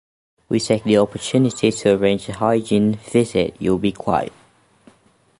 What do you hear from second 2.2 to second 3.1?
a hygiene